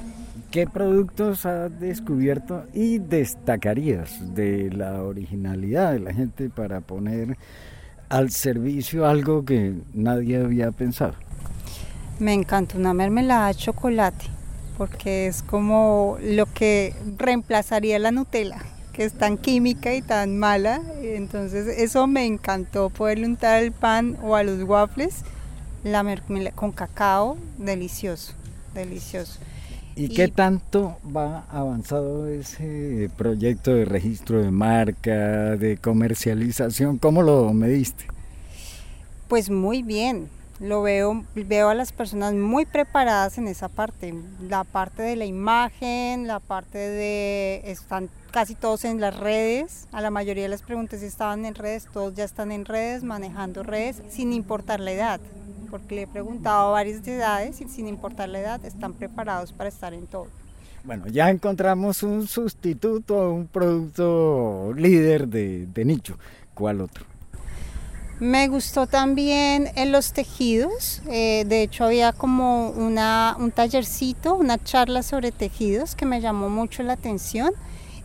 ¿Qué 0.51 0.67
productos 0.67 1.45
has 1.45 1.79
descubierto 1.79 2.65
y 2.73 2.97
destacarías 2.97 4.35
de 4.35 4.71
la 4.71 5.03
originalidad 5.03 5.93
de 5.93 5.99
la 5.99 6.15
gente 6.15 6.49
para 6.49 6.81
poner 6.81 7.37
al 8.09 8.31
servicio 8.31 9.07
algo 9.07 9.45
que 9.45 9.75
nadie 9.93 10.39
había 10.39 10.71
pensado? 10.73 11.28
Me 12.19 12.33
encanta 12.33 12.77
una 12.77 12.95
mermelada 12.95 13.49
de 13.49 13.55
chocolate 13.55 14.27
porque 14.79 15.27
es 15.27 15.43
como 15.43 16.19
lo 16.23 16.47
que 16.47 16.95
reemplazaría 17.17 17.99
la 17.99 18.13
Nutella, 18.13 18.59
que 18.93 19.05
es 19.05 19.13
tan 19.13 19.37
química 19.37 19.93
y 19.93 20.03
tan 20.03 20.39
mala. 20.39 20.81
Entonces 21.03 21.67
eso 21.67 22.07
me 22.07 22.25
encantó 22.25 22.89
poderle 22.89 23.27
untar 23.27 23.59
al 23.59 23.73
pan 23.73 24.17
o 24.23 24.37
a 24.37 24.45
los 24.45 24.63
waffles 24.63 25.25
la 25.83 26.03
mermelada 26.05 26.55
con 26.55 26.71
cacao, 26.71 27.37
delicioso, 27.59 28.33
delicioso. 28.73 29.41
¿Y, 29.97 30.11
qué 30.11 30.29
tanto 30.29 30.97
va 31.05 31.45
avanzado 31.51 32.29
ese 32.29 33.11
proyecto 33.17 33.75
de 33.75 33.85
registro 33.85 34.41
de 34.41 34.53
marca, 34.53 35.57
de 35.57 35.77
comercialización? 35.77 36.99
¿Cómo 36.99 37.23
lo 37.23 37.53
mediste? 37.53 38.07
Pues 39.27 39.51
muy 39.51 39.83
bien. 39.83 40.29
Lo 40.61 40.83
veo, 40.83 41.25
veo 41.35 41.69
a 41.69 41.75
las 41.75 41.93
personas 41.93 42.35
muy 42.35 42.67
preparadas 42.67 43.39
en 43.39 43.47
esa 43.47 43.69
parte, 43.69 44.13
la 44.41 44.65
parte 44.65 45.03
de 45.03 45.15
la 45.15 45.25
imagen, 45.25 46.27
la 46.27 46.41
parte 46.41 46.79
de 46.79 47.63
están 47.65 48.11
casi 48.33 48.55
todos 48.55 48.85
en 48.85 49.01
las 49.01 49.17
redes, 49.17 49.87
a 49.93 50.01
la 50.01 50.11
mayoría 50.11 50.43
de 50.43 50.49
las 50.49 50.63
preguntas 50.63 51.03
estaban 51.03 51.45
en 51.45 51.55
redes, 51.55 51.87
todos 51.93 52.15
ya 52.15 52.25
están 52.25 52.51
en 52.51 52.65
redes, 52.65 53.05
manejando 53.05 53.63
redes, 53.63 54.03
sin 54.09 54.33
importar 54.33 54.81
la 54.81 54.93
edad 54.93 55.21
porque 55.71 55.95
le 55.95 56.03
he 56.03 56.07
preguntado 56.07 56.69
a 56.69 56.71
varias 56.71 57.07
edades 57.07 57.61
y 57.61 57.69
sin 57.69 57.87
importar 57.87 58.29
la 58.29 58.41
edad 58.41 58.65
están 58.65 58.95
preparados 58.95 59.53
para 59.53 59.69
estar 59.69 59.95
en 59.95 60.07
todo. 60.07 60.29
Bueno, 60.85 61.07
ya 61.09 61.29
encontramos 61.31 62.03
un 62.03 62.27
sustituto, 62.27 63.33
un 63.33 63.47
producto 63.47 64.73
líder 64.75 65.29
de, 65.29 65.85
nicho. 65.85 66.19
¿Cuál 66.55 66.81
otro? 66.81 67.05
Me 68.21 68.49
gustó 68.49 68.89
también 68.89 69.71
en 69.77 69.93
los 69.93 70.13
tejidos, 70.13 71.03
eh, 71.09 71.45
de 71.47 71.63
hecho 71.63 71.85
había 71.85 72.13
como 72.13 72.71
una, 72.71 73.37
un 73.39 73.53
tallercito, 73.53 74.35
una 74.35 74.59
charla 74.59 75.05
sobre 75.05 75.31
tejidos 75.31 75.95
que 75.95 76.05
me 76.05 76.21
llamó 76.21 76.49
mucho 76.49 76.83
la 76.83 76.95
atención 76.95 77.53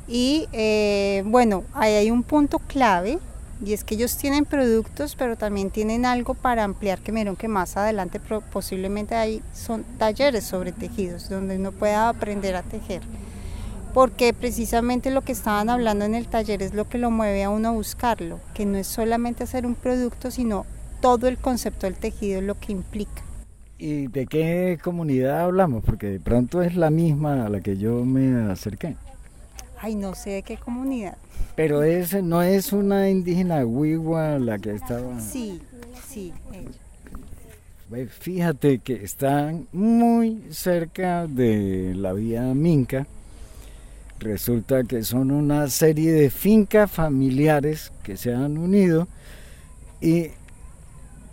y 0.08 0.48
eh, 0.52 1.24
bueno, 1.26 1.64
ahí 1.74 1.94
hay 1.94 2.12
un 2.12 2.22
punto 2.22 2.60
clave 2.60 3.18
y 3.66 3.74
es 3.74 3.84
que 3.84 3.96
ellos 3.96 4.16
tienen 4.16 4.46
productos, 4.46 5.16
pero 5.16 5.36
también 5.36 5.72
tienen 5.72 6.06
algo 6.06 6.36
para 6.36 6.64
ampliar, 6.64 7.00
que 7.00 7.12
vieron 7.12 7.36
que 7.36 7.48
más 7.48 7.76
adelante 7.76 8.20
posiblemente 8.52 9.16
hay 9.16 9.42
son 9.56 9.84
talleres 9.98 10.44
sobre 10.44 10.74
tejidos, 10.74 11.28
donde 11.28 11.56
uno 11.56 11.72
pueda 11.72 12.10
aprender 12.10 12.56
a 12.56 12.62
tejer. 12.62 13.02
Porque 13.94 14.34
precisamente 14.34 15.12
lo 15.12 15.22
que 15.22 15.34
estaban 15.34 15.70
hablando 15.70 16.06
en 16.06 16.16
el 16.16 16.28
taller 16.28 16.64
es 16.64 16.74
lo 16.74 16.90
que 16.90 16.98
lo 16.98 17.12
mueve 17.12 17.44
a 17.44 17.50
uno 17.50 17.70
a 17.70 17.72
buscarlo, 17.72 18.40
que 18.54 18.66
no 18.66 18.78
es 18.78 18.88
solamente 18.88 19.44
hacer 19.44 19.66
un 19.66 19.76
producto, 19.76 20.32
sino 20.32 20.66
todo 21.00 21.28
el 21.28 21.38
concepto 21.38 21.86
del 21.86 21.96
tejido, 21.96 22.42
lo 22.42 22.60
que 22.60 22.72
implica. 22.72 23.22
¿Y 23.78 24.08
de 24.08 24.26
qué 24.26 24.80
comunidad 24.82 25.42
hablamos? 25.42 25.84
Porque 25.84 26.08
de 26.08 26.20
pronto 26.20 26.62
es 26.62 26.76
la 26.76 26.90
misma 26.90 27.46
a 27.46 27.50
la 27.50 27.62
que 27.62 27.78
yo 27.78 28.06
me 28.06 28.52
acerqué. 28.52 28.96
Ay, 29.80 29.96
no 29.96 30.16
sé 30.16 30.30
de 30.30 30.44
qué 30.44 30.58
comunidad. 30.58 31.18
Pero 31.56 31.84
ese 31.84 32.22
no 32.22 32.42
es 32.42 32.74
una 32.74 33.10
indígena 33.10 33.66
huigua 33.66 34.40
la 34.40 34.58
que 34.58 34.74
estaba. 34.74 35.20
Sí, 35.20 35.62
sí. 36.08 36.34
Fíjate 38.22 38.80
que 38.80 39.04
están 39.04 39.68
muy 39.72 40.42
cerca 40.50 41.28
de 41.28 41.94
la 41.96 42.14
vía 42.14 42.42
Minca. 42.56 43.06
Resulta 44.24 44.86
que 44.86 45.04
son 45.04 45.32
una 45.32 45.68
serie 45.68 46.14
de 46.14 46.30
fincas 46.30 46.90
familiares 46.90 47.92
que 48.04 48.16
se 48.16 48.34
han 48.34 48.58
unido 48.58 49.06
y 50.00 50.28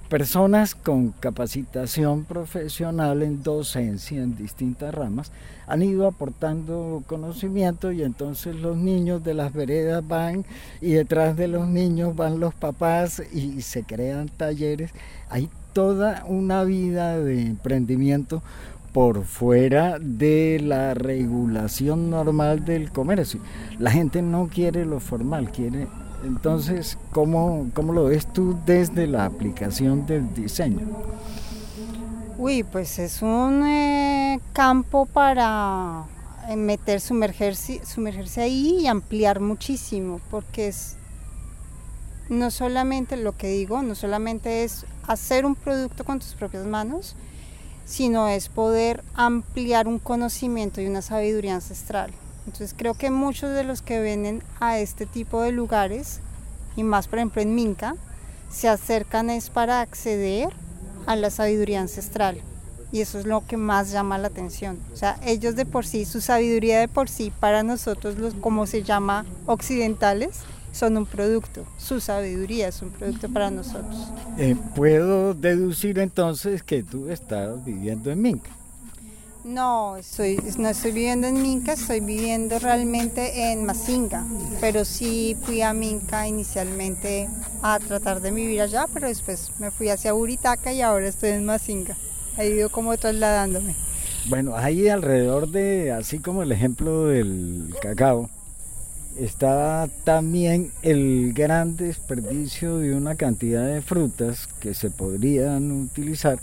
personas 0.08 0.74
con 0.74 1.12
capacitación 1.12 2.24
profesional 2.24 3.22
en 3.22 3.44
docencia 3.44 4.20
en 4.20 4.36
distintas 4.36 4.92
ramas 4.92 5.30
han 5.68 5.84
ido 5.84 6.08
aportando 6.08 7.04
conocimiento 7.06 7.92
y 7.92 8.02
entonces 8.02 8.56
los 8.56 8.76
niños 8.76 9.22
de 9.22 9.34
las 9.34 9.52
veredas 9.52 10.06
van 10.06 10.44
y 10.80 10.90
detrás 10.90 11.36
de 11.36 11.46
los 11.46 11.68
niños 11.68 12.16
van 12.16 12.40
los 12.40 12.54
papás 12.54 13.22
y 13.32 13.62
se 13.62 13.84
crean 13.84 14.28
talleres. 14.30 14.90
Hay 15.28 15.48
toda 15.72 16.24
una 16.26 16.64
vida 16.64 17.20
de 17.20 17.42
emprendimiento 17.42 18.42
por 18.92 19.24
fuera 19.24 19.98
de 20.00 20.60
la 20.62 20.94
regulación 20.94 22.10
normal 22.10 22.64
del 22.64 22.90
comercio. 22.90 23.40
La 23.78 23.90
gente 23.90 24.22
no 24.22 24.48
quiere 24.48 24.84
lo 24.84 25.00
formal, 25.00 25.50
quiere 25.50 25.86
entonces, 26.24 26.98
¿cómo, 27.12 27.70
¿cómo, 27.74 27.92
lo 27.92 28.04
ves 28.04 28.30
tú 28.32 28.58
desde 28.66 29.06
la 29.06 29.24
aplicación 29.24 30.06
del 30.06 30.32
diseño? 30.34 30.86
Uy, 32.36 32.62
pues 32.62 32.98
es 32.98 33.22
un 33.22 33.64
eh, 33.66 34.38
campo 34.52 35.06
para 35.06 36.04
eh, 36.48 36.56
meter, 36.56 37.00
sumergerse, 37.00 37.84
sumergerse 37.86 38.42
ahí 38.42 38.80
y 38.80 38.86
ampliar 38.86 39.40
muchísimo, 39.40 40.20
porque 40.30 40.68
es 40.68 40.96
no 42.28 42.50
solamente 42.50 43.16
lo 43.16 43.36
que 43.36 43.48
digo, 43.48 43.82
no 43.82 43.94
solamente 43.94 44.62
es 44.62 44.84
hacer 45.06 45.44
un 45.44 45.54
producto 45.54 46.04
con 46.04 46.18
tus 46.20 46.34
propias 46.34 46.64
manos, 46.66 47.16
sino 47.84 48.28
es 48.28 48.48
poder 48.48 49.02
ampliar 49.14 49.88
un 49.88 49.98
conocimiento 49.98 50.80
y 50.80 50.86
una 50.86 51.02
sabiduría 51.02 51.54
ancestral. 51.54 52.12
Entonces 52.46 52.74
creo 52.76 52.94
que 52.94 53.10
muchos 53.10 53.50
de 53.54 53.64
los 53.64 53.82
que 53.82 54.02
vienen 54.02 54.42
a 54.60 54.78
este 54.78 55.06
tipo 55.06 55.42
de 55.42 55.52
lugares, 55.52 56.20
y 56.76 56.82
más 56.82 57.08
por 57.08 57.18
ejemplo 57.18 57.42
en 57.42 57.54
Minca, 57.54 57.94
se 58.50 58.68
acercan 58.68 59.30
es 59.30 59.50
para 59.50 59.80
acceder 59.80 60.48
a 61.06 61.16
la 61.16 61.30
sabiduría 61.30 61.80
ancestral. 61.80 62.40
Y 62.92 63.00
eso 63.02 63.20
es 63.20 63.26
lo 63.26 63.46
que 63.46 63.56
más 63.56 63.92
llama 63.92 64.18
la 64.18 64.28
atención. 64.28 64.78
O 64.92 64.96
sea, 64.96 65.18
ellos 65.24 65.54
de 65.54 65.64
por 65.64 65.86
sí, 65.86 66.04
su 66.04 66.20
sabiduría 66.20 66.80
de 66.80 66.88
por 66.88 67.08
sí, 67.08 67.32
para 67.38 67.62
nosotros, 67.62 68.18
los, 68.18 68.34
como 68.34 68.66
se 68.66 68.82
llama, 68.82 69.24
occidentales, 69.46 70.40
son 70.72 70.96
un 70.96 71.06
producto. 71.06 71.64
Su 71.78 72.00
sabiduría 72.00 72.68
es 72.68 72.82
un 72.82 72.90
producto 72.90 73.28
para 73.28 73.50
nosotros. 73.50 74.08
Eh, 74.38 74.56
Puedo 74.74 75.34
deducir 75.34 75.98
entonces 75.98 76.62
que 76.62 76.82
tú 76.82 77.08
estás 77.08 77.64
viviendo 77.64 78.10
en 78.10 78.22
Minca. 78.22 78.50
No, 79.44 79.96
estoy, 79.96 80.38
no 80.58 80.68
estoy 80.68 80.92
viviendo 80.92 81.26
en 81.26 81.40
Minca, 81.40 81.72
estoy 81.72 82.00
viviendo 82.00 82.58
realmente 82.58 83.50
en 83.50 83.64
Mazinga, 83.64 84.26
pero 84.60 84.84
sí 84.84 85.34
fui 85.42 85.62
a 85.62 85.72
Minca 85.72 86.28
inicialmente 86.28 87.26
a 87.62 87.78
tratar 87.78 88.20
de 88.20 88.32
vivir 88.32 88.60
allá, 88.60 88.86
pero 88.92 89.08
después 89.08 89.50
me 89.58 89.70
fui 89.70 89.88
hacia 89.88 90.12
Buritaca 90.12 90.74
y 90.74 90.82
ahora 90.82 91.08
estoy 91.08 91.30
en 91.30 91.46
Mazinga. 91.46 91.96
He 92.36 92.48
ido 92.48 92.68
como 92.68 92.96
trasladándome. 92.98 93.74
Bueno, 94.28 94.54
ahí 94.56 94.88
alrededor 94.88 95.48
de, 95.48 95.90
así 95.92 96.18
como 96.18 96.42
el 96.42 96.52
ejemplo 96.52 97.06
del 97.06 97.74
cacao, 97.80 98.28
está 99.18 99.88
también 100.04 100.72
el 100.82 101.32
gran 101.32 101.76
desperdicio 101.76 102.78
de 102.78 102.94
una 102.94 103.16
cantidad 103.16 103.66
de 103.66 103.82
frutas 103.82 104.46
que 104.60 104.74
se 104.74 104.90
podrían 104.90 105.70
utilizar 105.72 106.38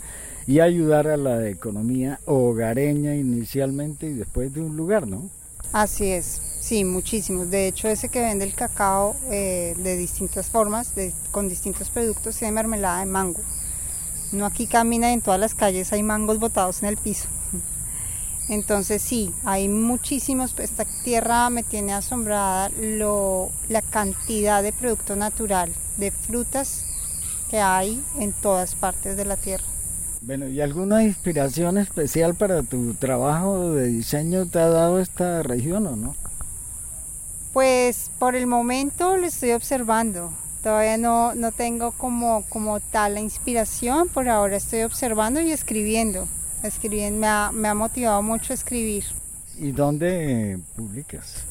y 0.46 0.60
ayudar 0.60 1.08
a 1.08 1.16
la 1.16 1.48
economía 1.48 2.20
hogareña 2.24 3.14
inicialmente 3.14 4.06
y 4.06 4.14
después 4.14 4.52
de 4.52 4.62
un 4.62 4.76
lugar, 4.76 5.06
¿no? 5.06 5.28
Así 5.72 6.06
es, 6.06 6.40
sí, 6.60 6.84
muchísimos. 6.84 7.50
De 7.50 7.66
hecho, 7.66 7.88
ese 7.88 8.08
que 8.08 8.20
vende 8.20 8.46
el 8.46 8.54
cacao 8.54 9.14
eh, 9.30 9.74
de 9.76 9.96
distintas 9.98 10.48
formas, 10.48 10.94
con 11.30 11.48
distintos 11.48 11.90
productos, 11.90 12.36
tiene 12.36 12.52
mermelada 12.52 13.00
de 13.00 13.06
mango. 13.06 13.40
No 14.32 14.46
aquí 14.46 14.66
camina 14.66 15.12
en 15.12 15.20
todas 15.20 15.38
las 15.38 15.54
calles 15.54 15.92
hay 15.92 16.02
mangos 16.02 16.38
botados 16.38 16.82
en 16.82 16.88
el 16.88 16.96
piso. 16.96 17.28
Entonces 18.48 19.02
sí, 19.02 19.32
hay 19.44 19.68
muchísimos, 19.68 20.54
esta 20.58 20.86
tierra 21.04 21.50
me 21.50 21.62
tiene 21.62 21.92
asombrada 21.92 22.70
lo, 22.80 23.50
la 23.68 23.82
cantidad 23.82 24.62
de 24.62 24.72
producto 24.72 25.16
natural, 25.16 25.70
de 25.98 26.10
frutas 26.10 26.84
que 27.50 27.60
hay 27.60 28.02
en 28.18 28.32
todas 28.32 28.74
partes 28.74 29.16
de 29.16 29.26
la 29.26 29.36
tierra. 29.36 29.64
Bueno, 30.22 30.48
¿y 30.48 30.60
alguna 30.60 31.04
inspiración 31.04 31.78
especial 31.78 32.34
para 32.34 32.62
tu 32.62 32.94
trabajo 32.94 33.72
de 33.72 33.86
diseño 33.88 34.46
te 34.46 34.58
ha 34.58 34.68
dado 34.68 34.98
esta 34.98 35.42
región 35.42 35.86
o 35.86 35.96
no? 35.96 36.16
Pues 37.52 38.10
por 38.18 38.34
el 38.34 38.46
momento 38.46 39.16
lo 39.16 39.26
estoy 39.26 39.52
observando. 39.52 40.32
Todavía 40.62 40.96
no, 40.96 41.34
no 41.34 41.52
tengo 41.52 41.92
como, 41.92 42.44
como 42.48 42.80
tal 42.80 43.14
la 43.14 43.20
inspiración, 43.20 44.08
por 44.08 44.28
ahora 44.28 44.56
estoy 44.56 44.82
observando 44.82 45.40
y 45.40 45.52
escribiendo. 45.52 46.26
Escribir 46.62 47.12
me 47.12 47.26
ha, 47.26 47.50
me 47.52 47.68
ha 47.68 47.74
motivado 47.74 48.22
mucho 48.22 48.52
a 48.52 48.54
escribir. 48.54 49.04
¿Y 49.58 49.72
dónde 49.72 50.58
publicas? 50.76 51.44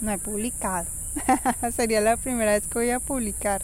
No 0.00 0.10
he 0.10 0.18
publicado. 0.18 0.88
Sería 1.76 2.00
la 2.00 2.16
primera 2.16 2.52
vez 2.52 2.66
que 2.66 2.78
voy 2.78 2.90
a 2.90 3.00
publicar. 3.00 3.62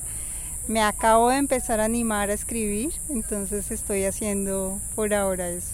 Me 0.69 0.83
acabo 0.83 1.31
de 1.31 1.39
empezar 1.39 1.81
a 1.81 1.85
animar 1.87 2.29
a 2.29 2.35
escribir, 2.35 2.93
entonces 3.09 3.71
estoy 3.71 4.05
haciendo 4.05 4.79
por 4.95 5.15
ahora 5.15 5.49
eso. 5.49 5.73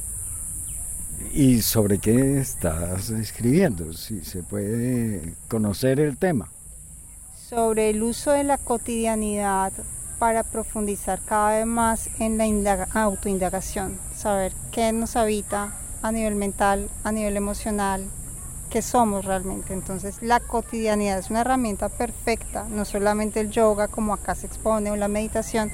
¿Y 1.32 1.62
sobre 1.62 1.98
qué 1.98 2.38
estás 2.38 3.10
escribiendo? 3.10 3.92
Si 3.92 4.24
se 4.24 4.42
puede 4.42 5.34
conocer 5.48 5.98
el 5.98 6.16
tema. 6.16 6.48
Sobre 7.36 7.90
el 7.90 8.02
uso 8.02 8.30
de 8.30 8.44
la 8.44 8.58
cotidianidad 8.58 9.72
para 10.18 10.42
profundizar 10.42 11.20
cada 11.20 11.58
vez 11.58 11.66
más 11.66 12.10
en 12.18 12.38
la 12.64 12.88
autoindagación, 12.92 13.98
saber 14.16 14.52
qué 14.72 14.92
nos 14.92 15.16
habita 15.16 15.74
a 16.02 16.12
nivel 16.12 16.34
mental, 16.34 16.90
a 17.02 17.12
nivel 17.12 17.36
emocional, 17.36 18.06
qué 18.70 18.82
somos 18.82 19.24
realmente. 19.24 19.72
Entonces 19.72 20.16
la 20.20 20.40
cotidianidad 20.40 21.18
es 21.18 21.30
una 21.30 21.40
herramienta 21.40 21.88
perfecta, 21.88 22.66
no 22.68 22.84
solamente 22.84 23.40
el 23.40 23.50
yoga 23.50 23.88
como 23.88 24.12
acá 24.12 24.34
se 24.34 24.46
expone 24.46 24.90
o 24.90 24.96
la 24.96 25.08
meditación, 25.08 25.70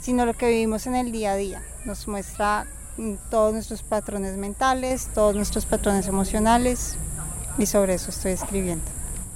sino 0.00 0.26
lo 0.26 0.34
que 0.34 0.48
vivimos 0.48 0.86
en 0.86 0.94
el 0.94 1.12
día 1.12 1.32
a 1.32 1.36
día. 1.36 1.62
Nos 1.84 2.08
muestra 2.08 2.66
mm, 2.96 3.14
todos 3.30 3.52
nuestros 3.52 3.82
patrones 3.82 4.36
mentales, 4.36 5.08
todos 5.14 5.36
nuestros 5.36 5.66
patrones 5.66 6.08
emocionales 6.08 6.96
y 7.58 7.66
sobre 7.66 7.94
eso 7.94 8.10
estoy 8.10 8.32
escribiendo. 8.32 8.84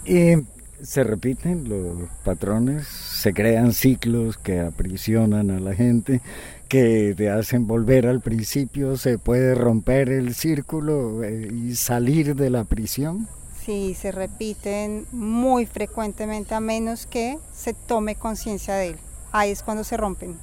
Y 0.05 0.37
se 0.83 1.05
repiten 1.05 1.69
los 1.69 2.09
patrones, 2.25 2.87
se 3.27 3.35
crean 3.35 3.73
ciclos 3.73 4.39
que 4.39 4.61
aprisionan 4.61 5.51
a 5.51 5.59
la 5.59 5.75
gente, 5.75 6.21
que 6.69 7.13
te 7.17 7.29
hacen 7.29 7.67
volver 7.67 8.07
al 8.07 8.21
principio, 8.21 8.97
se 8.97 9.19
puede 9.19 9.57
romper 9.57 10.11
el 10.11 10.33
círculo 10.33 11.25
eh, 11.25 11.49
y 11.53 11.75
salir 11.75 12.37
de 12.37 12.51
la 12.51 12.63
prisión. 12.63 13.27
Sí, 13.65 13.97
se 14.01 14.13
repiten 14.13 15.07
muy 15.11 15.67
frecuentemente 15.67 16.55
a 16.55 16.61
menos 16.61 17.07
que 17.07 17.41
se 17.53 17.75
tome 17.75 18.15
conciencia 18.15 18.75
de 18.75 18.91
él. 18.91 18.97
Ahí 19.33 19.51
es 19.51 19.65
cuando 19.65 19.83
se 19.83 19.97
rompen 19.97 20.37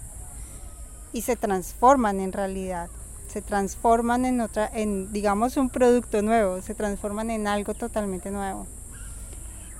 y 1.13 1.21
se 1.21 1.37
transforman 1.37 2.19
en 2.19 2.33
realidad 2.33 2.89
se 3.29 3.41
transforman 3.41 4.25
en 4.25 4.41
otra, 4.41 4.69
en 4.71 5.13
digamos 5.13 5.55
un 5.55 5.69
producto 5.69 6.21
nuevo, 6.21 6.61
se 6.61 6.75
transforman 6.75 7.31
en 7.31 7.47
algo 7.47 7.73
totalmente 7.73 8.29
nuevo 8.29 8.67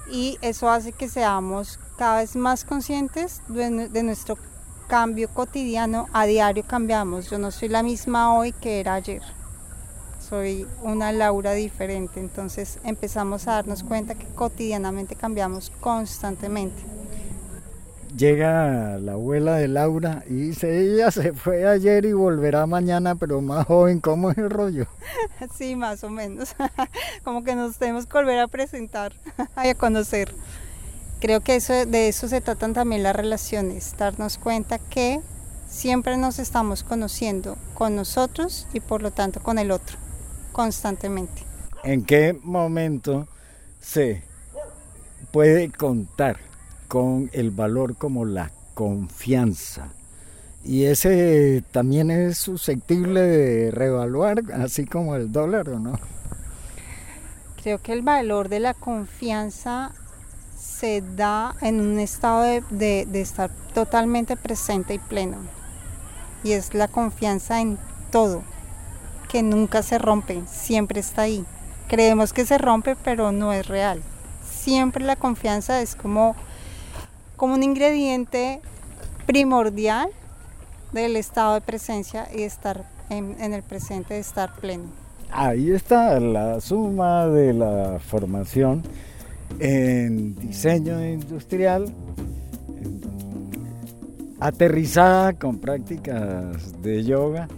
y 0.10 0.38
eso 0.41 0.69
hace 0.69 0.91
que 0.91 1.10
seamos 1.10 1.79
cada 1.98 2.17
vez 2.17 2.36
más 2.36 2.65
conscientes 2.65 3.41
de, 3.48 4.03
nuestro 4.03 4.38
cambio 4.88 5.29
cotidiano. 5.29 6.07
A 6.13 6.25
diario 6.25 6.63
cambiamos. 6.65 7.29
Yo 7.29 7.39
no 7.39 7.51
soy 7.51 7.69
la 7.69 7.83
misma 7.83 8.36
hoy 8.36 8.51
que 8.51 8.79
era 8.79 8.95
ayer. 8.95 9.22
Soy 10.19 10.67
una 10.81 11.12
Laura 11.12 11.53
diferente. 11.53 12.19
Entonces 12.19 12.79
empezamos 12.83 13.48
a 13.48 13.53
darnos 13.53 13.83
cuenta 13.83 14.15
que 14.15 14.27
cotidianamente 14.27 15.15
cambiamos 15.15 15.72
constantemente 15.79 16.92
llega 18.15 18.98
la 19.00 19.13
abuela 19.13 19.55
de 19.55 19.67
Laura 19.67 20.24
y 20.27 20.34
dice, 20.34 20.79
ella 20.79 21.12
se 21.12 21.34
fue 21.34 21.67
ayer 21.67 22.05
y 22.05 22.13
volverá 22.13 22.65
mañana, 22.65 23.15
pero 23.15 23.41
más 23.41 23.65
joven, 23.65 24.00
¿cómo 24.00 24.32
es 24.32 24.38
el 24.38 24.50
rollo? 24.50 24.88
Sí, 25.55 25.75
más 25.75 26.03
o 26.03 26.10
menos. 26.10 26.55
Como 27.24 27.43
que 27.43 27.55
nos 27.55 27.77
tenemos 27.77 28.05
que 28.05 28.13
volver 28.13 28.39
a 28.39 28.48
presentar 28.48 29.13
y 29.63 29.67
a 29.70 29.75
conocer. 29.75 30.34
Creo 31.20 31.41
que 31.41 31.55
eso, 31.55 31.74
de 31.74 32.08
eso 32.08 32.27
se 32.27 32.41
tratan 32.41 32.74
también 32.74 33.03
las 33.03 33.15
relaciones, 33.15 33.96
darnos 33.98 34.38
cuenta 34.38 34.77
que 34.77 35.22
siempre 35.67 36.17
nos 36.17 36.39
estamos 36.39 36.84
conociendo 36.84 37.58
con 37.74 37.96
nosotros 37.96 38.67
y 38.74 38.79
por 38.79 39.01
lo 39.01 39.12
tanto 39.12 39.41
con 39.41 39.58
el 39.58 39.72
otro, 39.72 39.98
constantemente. 40.51 41.43
¿En 41.84 42.03
qué 42.03 42.38
momento 42.43 43.27
se 43.79 44.24
puede 45.32 45.72
contar 45.72 46.38
con 46.93 47.31
el 47.33 47.50
valor 47.50 47.95
como 47.95 48.23
la 48.23 48.51
confianza. 48.75 49.87
Y 50.63 50.83
ese 50.83 51.63
también 51.72 52.11
es 52.11 52.37
susceptible 52.37 53.20
de 53.20 53.72
revaluar, 53.72 54.44
así 54.53 54.85
como 54.85 55.15
el 55.15 55.31
dólar, 55.31 55.70
¿o 55.70 55.79
no? 55.79 55.94
Creo 57.63 57.81
que 57.81 57.94
el 57.94 58.03
valor 58.03 58.48
de 58.48 58.59
la 58.59 58.75
confianza 58.75 59.91
se 60.55 61.01
da 61.01 61.55
en 61.61 61.81
un 61.81 61.98
estado 61.98 62.44
de, 62.44 62.61
de 63.07 63.22
estar 63.22 63.50
totalmente 63.74 64.37
presente 64.37 64.94
y 64.94 65.00
pleno. 65.00 65.37
Y 66.44 66.51
es 66.51 66.75
la 66.75 66.87
confianza 66.87 67.59
en 67.59 67.79
todo, 68.11 68.44
que 69.29 69.41
nunca 69.41 69.81
se 69.81 69.98
rompe, 69.98 70.44
siempre 70.46 71.00
está 71.00 71.24
ahí. 71.24 71.44
Creemos 71.87 72.33
que 72.33 72.46
se 72.46 72.59
rompe, 72.59 72.96
pero 72.96 73.31
no 73.31 73.51
es 73.51 73.68
real. 73.68 74.03
Siempre 74.48 75.03
la 75.03 75.15
confianza 75.15 75.81
es 75.81 75.96
como 75.96 76.35
como 77.44 77.56
un 77.56 77.64
ingrediente 77.64 78.62
primordial 79.25 80.08
del 80.94 81.18
estado 81.18 81.56
de 81.56 81.60
presencia 81.60 82.25
y 82.34 82.44
estar 82.44 82.86
en, 83.10 83.36
el 83.53 83.62
presente, 83.64 84.14
de 84.14 84.22
estar 84.22 84.56
pleno. 84.56 84.86
Ahí 85.29 85.72
está 85.72 86.22
la 86.22 86.62
suma 86.62 87.27
de 87.27 87.51
la 87.51 88.00
formación 88.00 88.82
en 89.60 90.36
diseño 90.36 91.06
industrial, 91.06 91.94
aterrizada 94.40 95.34
con 95.34 95.58
prácticas 95.58 96.82
de 96.82 97.03
yoga, 97.03 97.50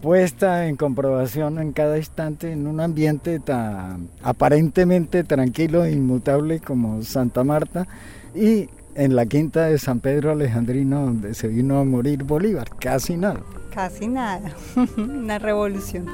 puesta 0.00 0.68
en 0.68 0.76
comprobación 0.76 1.58
en 1.58 1.72
cada 1.72 1.98
instante 1.98 2.50
en 2.50 2.66
un 2.66 2.80
ambiente 2.80 3.40
tan 3.40 4.08
aparentemente 4.22 5.22
tranquilo 5.22 5.84
e 5.84 5.92
inmutable 5.92 6.60
como 6.60 7.02
Santa 7.02 7.44
Marta, 7.44 7.86
y 8.34 8.68
en 8.94 9.16
la 9.16 9.26
quinta 9.26 9.66
de 9.66 9.78
San 9.78 10.00
Pedro 10.00 10.32
Alejandrino, 10.32 11.04
donde 11.04 11.34
se 11.34 11.48
vino 11.48 11.78
a 11.78 11.84
morir 11.84 12.24
Bolívar, 12.24 12.68
casi 12.78 13.16
nada. 13.16 13.40
Casi 13.74 14.08
nada, 14.08 14.50
una 14.96 15.38
revolución. 15.38 16.06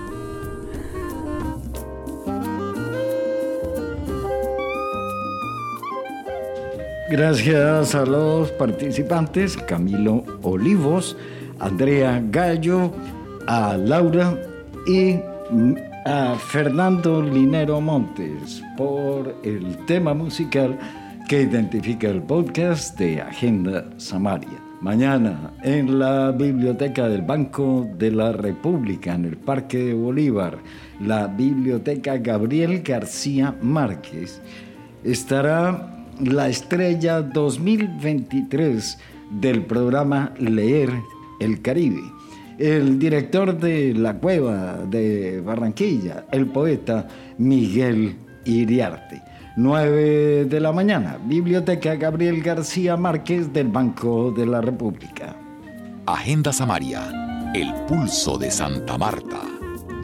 Gracias 7.09 7.95
a 7.95 8.05
los 8.05 8.51
participantes, 8.53 9.57
Camilo 9.57 10.25
Olivos, 10.43 11.17
Andrea 11.61 12.23
Gallo, 12.31 12.93
a 13.47 13.77
Laura 13.77 14.37
y 14.89 15.21
a 16.05 16.35
Fernando 16.35 17.23
Linero 17.23 17.81
Montes 17.81 18.63
por 18.77 19.37
el 19.45 19.77
tema 19.87 20.15
musical 20.15 20.77
que 21.29 21.43
identifica 21.43 22.09
el 22.09 22.23
podcast 22.23 22.97
de 22.99 23.21
Agenda 23.21 23.85
Samaria. 23.97 24.61
Mañana 24.81 25.53
en 25.65 25.99
la 25.99 26.31
Biblioteca 26.31 27.09
del 27.09 27.23
Banco 27.23 27.89
de 27.99 28.13
la 28.13 28.33
República, 28.33 29.15
en 29.15 29.25
el 29.25 29.37
Parque 29.37 29.79
de 29.79 29.95
Bolívar, 29.95 30.59
la 31.01 31.27
Biblioteca 31.27 32.19
Gabriel 32.19 32.83
García 32.83 33.57
Márquez, 33.61 34.41
estará 35.03 36.05
la 36.21 36.49
estrella 36.49 37.23
2023 37.23 38.99
del 39.41 39.63
programa 39.63 40.33
Leer 40.39 40.91
el 41.41 41.61
Caribe. 41.61 42.03
El 42.59 42.99
director 42.99 43.59
de 43.59 43.95
La 43.95 44.15
Cueva 44.15 44.85
de 44.89 45.41
Barranquilla, 45.41 46.27
el 46.31 46.47
poeta 46.47 47.09
Miguel 47.39 48.15
Iriarte. 48.45 49.36
9 49.59 50.45
de 50.45 50.61
la 50.61 50.71
mañana, 50.71 51.19
Biblioteca 51.25 51.95
Gabriel 51.95 52.43
García 52.43 52.95
Márquez 52.99 53.55
del 53.55 53.69
Banco 53.69 54.31
de 54.31 54.45
la 54.45 54.61
República. 54.61 55.35
Agenda 56.05 56.53
Samaria, 56.53 57.51
el 57.55 57.73
pulso 57.87 58.37
de 58.37 58.51
Santa 58.51 58.99
Marta. 58.99 59.41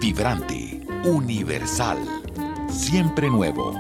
Vibrante, 0.01 0.81
universal, 1.05 1.99
siempre 2.71 3.29
nuevo. 3.29 3.75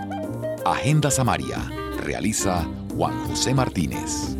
Agenda 0.66 1.10
Samaria, 1.10 1.56
realiza 2.04 2.68
Juan 2.94 3.14
José 3.28 3.54
Martínez. 3.54 4.36